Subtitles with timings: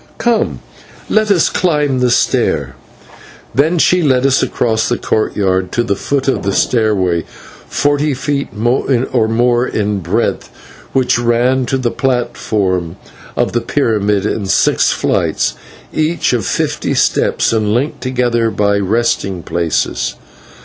[0.17, 0.61] Come,
[1.11, 2.73] let us climb the stair"
[3.55, 7.23] and she led us across the court yard to the foot of a stairway
[7.69, 8.47] forty feet
[9.11, 10.49] or more in breadth,
[10.93, 12.95] which ran to the platform
[13.35, 15.53] of the pyramid in six flights,
[15.93, 20.15] each of fifty steps, and linked together by resting places.